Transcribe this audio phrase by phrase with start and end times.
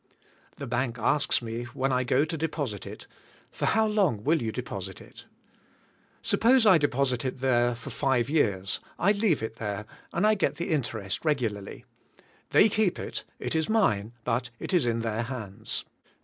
[0.57, 3.05] The bank asks me, when I go to deposit it,
[3.51, 5.25] "For how long will you deposit it?"
[6.23, 10.55] Suppose I deposit it there for five years, I leave it there, and I get
[10.55, 11.85] the interest regularly.
[12.49, 15.85] They keep it; it is mine, but it is in their hands.